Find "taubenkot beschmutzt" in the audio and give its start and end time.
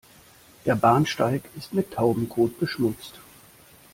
1.93-3.19